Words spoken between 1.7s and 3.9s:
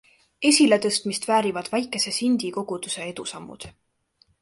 väikese Sindi koguduse edusammud.